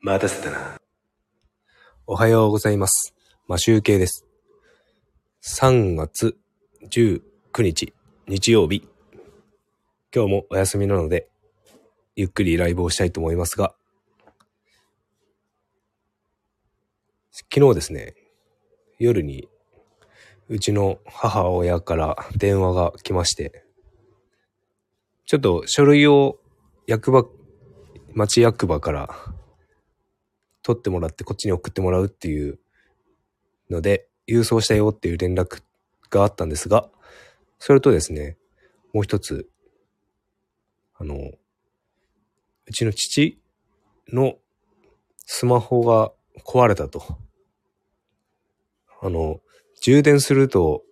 [0.00, 0.78] 待たせたな。
[2.06, 3.16] おはようございます。
[3.48, 4.24] マシュウケイです。
[5.42, 6.36] 3月
[6.88, 7.20] 19
[7.62, 7.92] 日、
[8.28, 8.86] 日曜日。
[10.14, 11.28] 今日もお休みなので、
[12.14, 13.74] ゆっくりライブをしたいと思いますが、
[17.32, 18.14] 昨日ですね、
[19.00, 19.48] 夜に、
[20.48, 23.64] うちの母親から電話が来まして、
[25.26, 26.38] ちょっと書類を
[26.86, 27.26] 役場、
[28.14, 29.37] 町役場から
[30.62, 32.58] 取ってもらってこっちに送ってもらうっていう
[33.70, 35.62] ので、郵送したよっていう連絡
[36.10, 36.88] があったんですが、
[37.58, 38.36] それとですね、
[38.92, 39.48] もう一つ、
[40.94, 41.14] あの、
[42.66, 43.40] うちの父
[44.12, 44.36] の
[45.24, 46.12] スマホが
[46.44, 47.02] 壊れたと。
[49.00, 49.40] あの、
[49.80, 50.82] 充電すると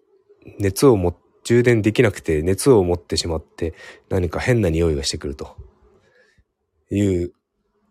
[0.58, 3.74] 熱をも、充電できなくて熱を持ってしまって
[4.08, 5.56] 何か変な匂いがしてくると
[6.90, 7.32] いう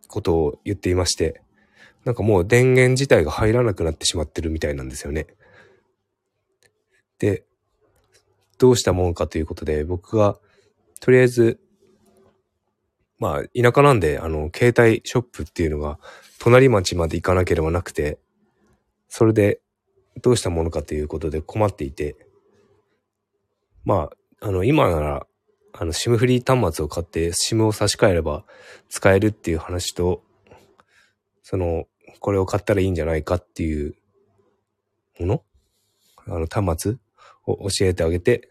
[0.07, 1.41] ことを言っていまして、
[2.05, 5.27] なんかもう電源自体が入らなくなってしまってるみたいなんですよね。
[7.20, 7.43] で、
[8.57, 10.37] どうしたもんかということで、僕が、
[11.01, 11.59] とりあえず、
[13.17, 15.99] まあ、田舎なんで、あの、携帯ショップっていうのが、
[16.39, 18.19] 隣町まで行かなければなくて、
[19.09, 19.59] それで、
[20.21, 22.15] どうしたものかということで困っていて、
[23.84, 24.09] ま
[24.41, 25.27] あ、あの、今なら、
[25.73, 28.45] あの、SIM フリー端末を買って SIM を差し替えれば
[28.90, 30.23] 使えるっていう話と、
[31.43, 31.85] その、
[32.20, 33.96] これを買ったらいいんじゃないかっていう
[35.20, 35.44] もの？
[36.27, 36.98] あの、端末？
[37.48, 38.49] を教えてあげて、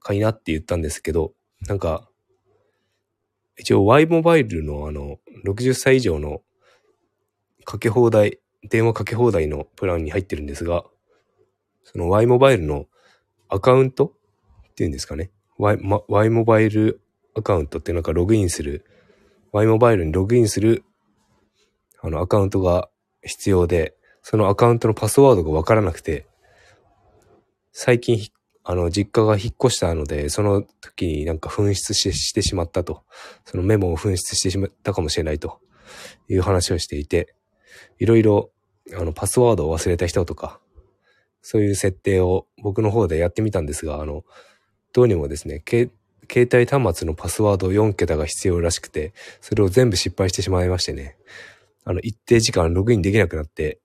[0.00, 1.32] 買いなって言ったんですけど、
[1.66, 2.08] なんか、
[3.56, 6.42] 一応 Y モバイルのあの、60歳以上の
[7.64, 10.84] かけ放題、電話かけ放題のプランに入ってるんですが、
[11.84, 12.86] その Y モバイルの
[13.48, 14.14] アカウント
[14.70, 17.00] っていうんですかね？Y, ま y モバイル
[17.34, 18.84] アカウントってなんかログインする、
[19.52, 20.82] Y モバイルにログインする
[22.04, 22.90] あのアカウントが
[23.22, 26.26] 必要で、そのアカウントのパスワードがわからなくて、
[27.72, 28.28] 最近、
[28.62, 33.04] あの、実家が引っ越したので、その時になんか紛失してしまったと。
[33.46, 35.60] そのメモを紛失してしまったかもしれないと
[36.28, 37.34] いう話をしていて、
[37.98, 38.50] いろいろ、
[38.94, 40.60] あの、パスワードを忘れた人とか、
[41.40, 44.24] そういう設定を僕の方でやってみたんですが、あの、
[44.92, 45.90] どうにもですね、携
[46.52, 51.16] 帯端末のパスワード4桁が必要らしくて、それを全部失敗してしまいましてね、
[51.84, 53.80] あの、一定時間ログインできなくなって、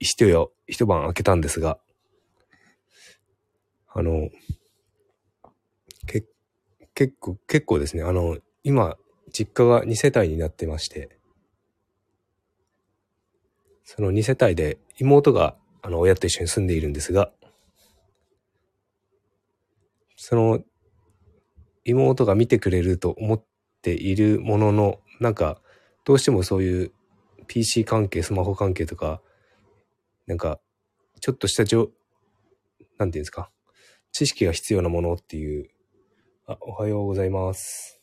[0.00, 1.78] 一夜、一晩明けたんですが、
[3.94, 4.30] あの、
[6.06, 6.24] け、
[6.94, 8.96] 結構、結構ですね、あの、今、
[9.32, 11.18] 実家が2世帯になってまして、
[13.84, 17.30] その2世帯で妹が、あの、親と一緒に住んでいるんですが、
[20.16, 20.60] その、
[21.84, 23.44] 妹が見てくれると思っ
[23.82, 25.60] ているものの、なんか、
[26.04, 26.92] どうしてもそういう
[27.46, 29.20] PC 関係、スマホ関係とか、
[30.26, 30.60] なんか、
[31.20, 31.90] ちょっとしたじょ、
[32.98, 33.50] なんていうんですか、
[34.10, 35.68] 知識が必要なものっていう、
[36.46, 38.02] あ、おはようございます。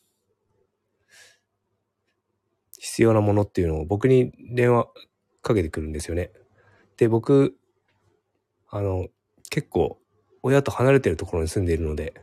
[2.79, 4.87] 必要なものっていうのを僕に電話
[5.41, 6.31] かけてくるんですよね。
[6.95, 7.57] で、僕、
[8.69, 9.07] あの、
[9.49, 9.99] 結構、
[10.41, 12.13] 親と離れてるところに住んでいるので、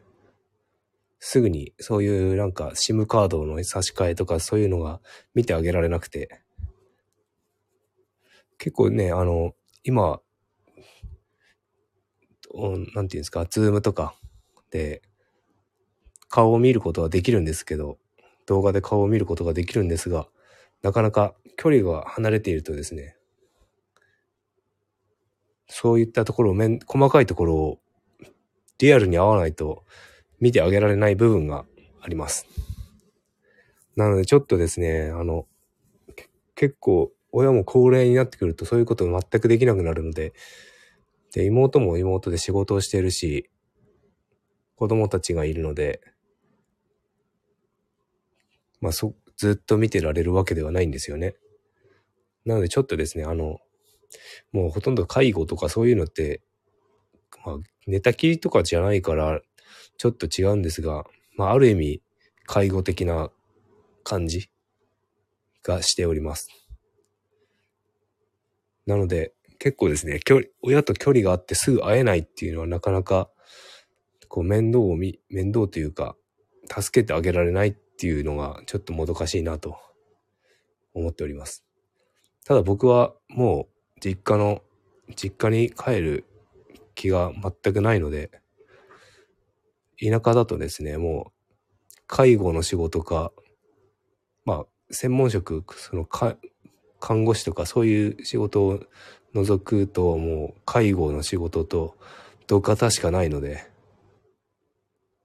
[1.19, 5.01] すぐにそういうなんか SIM カードの差し替えとかそういうのが
[5.35, 6.43] 見てあげられなくて、
[8.59, 9.55] 結構ね、あの、
[9.85, 10.21] 今、
[12.95, 14.15] なんていうんですか、ズームとか
[14.71, 15.03] で
[16.29, 17.99] 顔を見ることはできるんですけど、
[18.47, 20.29] 動画で顔を見ることができるんですが、
[20.83, 23.17] なかなか距離が離れているとですね、
[25.69, 27.79] そういったところ、細かいところを
[28.79, 29.85] リアルに合わないと
[30.41, 31.65] 見てあげられない部分が
[32.03, 32.47] あります。
[33.97, 35.47] なのでちょっとですね、あの、
[36.55, 40.33] 結構親も高齢になってくるとそういうこと全くできなくなるので、
[41.33, 43.51] で、妹も妹で仕事をしているし、
[44.77, 46.01] 子供たちがいるので、
[48.81, 51.35] まあそ、ずっと見てられるわけではないんですよね。
[52.45, 53.59] なのでちょっとですね、あの、
[54.53, 56.43] もうほとんど介護とかそういうのって、
[57.47, 57.57] まあ、
[57.87, 59.41] 寝たきりとかじゃないから、
[59.99, 61.05] ちょっと違うんですが、
[61.37, 62.03] まあ、ある意味、
[62.45, 63.31] 介護的な
[64.03, 64.51] 感じ
[65.63, 66.49] がしております。
[68.85, 73.31] なので、結構ですね、距離、親と距離があってすぐ会えないっていうのはなかなか、
[74.29, 76.17] こう面倒を見、面倒というか、
[76.69, 79.79] 助けてあげられないっていうのがちょっともどかしいなと
[80.95, 81.65] 思っております。
[82.45, 84.63] ただ僕はもう実家の、
[85.15, 86.25] 実家に帰る
[86.97, 88.31] 気が全くないので、
[90.01, 93.33] 田舎だとですね、もう介護の仕事か、
[94.45, 96.37] まあ専門職、そのか、
[96.99, 98.81] 看護師とかそういう仕事を
[99.35, 101.97] 除くと、もう介護の仕事と
[102.49, 103.65] 土方しかないので、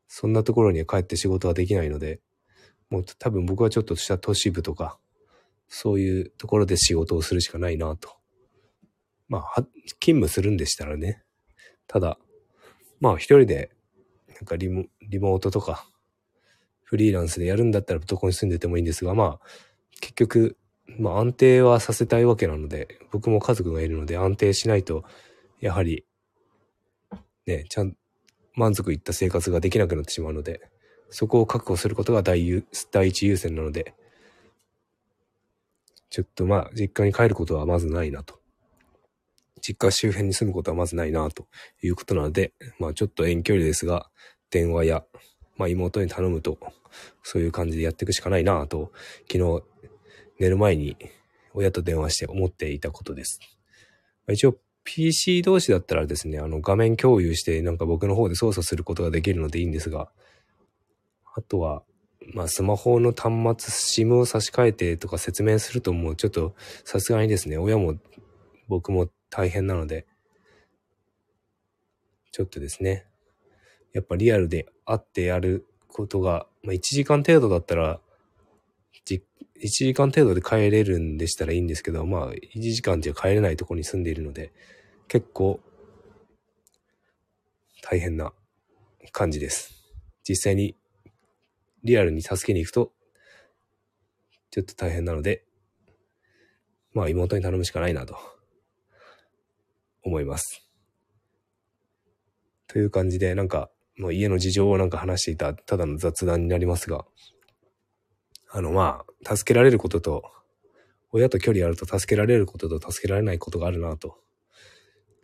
[0.07, 2.19] そんなところに帰って仕事はできないので、
[2.89, 4.99] もう多分僕はちょっとした都市部とか、
[5.69, 8.09] そういうところで仕事をするしかないなと。
[9.29, 9.63] まあ、
[10.01, 11.23] 勤務するんでしたらね。
[11.91, 12.17] ただ、
[13.01, 13.69] まあ一人で、
[14.29, 15.85] なんかリモリモートとか、
[16.83, 19.47] フリーランスでやるんだったらどこに住んでてもいいんですが、まあ、
[19.99, 20.57] 結局、
[20.97, 25.03] まあ安定はさせたいわけなので、僕も家族がいるので安定しないと、
[25.59, 26.05] やはり、
[27.45, 27.97] ね、ちゃん、
[28.53, 30.61] 満足いった生活ができなくなってしまうので、
[31.09, 33.95] そこを確保することが第第一優先なので、
[36.09, 38.40] ちょっとまあ、実家に帰ることはまずないなと。
[39.61, 41.47] 実家周辺に住むことはまずないなと
[41.81, 44.09] いうことなので、まあちょっと遠距離ですが、
[44.49, 45.03] 電話や、
[45.57, 46.57] まあ妹に頼むと、
[47.23, 48.91] そういう感じでやっていくしかないなと、
[49.31, 49.63] 昨日
[50.39, 50.97] 寝る前に
[51.53, 53.39] 親と電話して思っていたことです。
[54.29, 60.09] 一応 PC 同士だったらですね、あの画面共有してなんか僕の方で操作することができるのでいいんですが、
[61.35, 61.83] あとは、
[62.33, 67.95] まあスマホの端末、SIM を差し替えてとか説明するともうちょっとさすがにですね、親も
[68.67, 70.05] 僕も大変なので、
[72.31, 73.07] ちょっとですね、
[73.93, 77.99] やっぱリアルで会ってやることが、まあ1時間程度だったら、
[79.63, 84.51] 1時間程度で帰れるんでしたらいいんですけど、まあ1時間じゃ帰れないとこに住んでいるので、
[85.07, 85.59] 結構
[87.81, 88.33] 大変な
[89.11, 89.73] 感じです。
[90.27, 90.75] 実際に
[91.83, 92.91] リアルに助けに行くと、
[94.49, 95.45] ちょっと大変なので、
[96.93, 98.17] まあ妹に頼むしかないなと、
[100.03, 100.67] 思います。
[102.67, 107.05] という感じで、なんか、もう家の事情をなんか話していた、ただの雑談になりますが、
[108.49, 110.23] あのまあ、助けられることと、
[111.11, 114.17] 親と距離あると助けられることと助けられないことがあるなと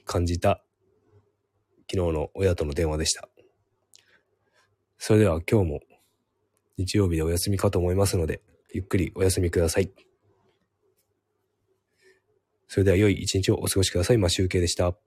[0.03, 0.61] 感じた
[1.89, 3.29] 昨日の親との電話でした。
[4.97, 5.79] それでは今日も
[6.77, 8.41] 日曜日でお休みかと思いますので、
[8.73, 10.06] ゆっくりお休みください。
[12.67, 14.17] それでは良い一日をお過ごしください。
[14.17, 15.06] マシュウケイでした。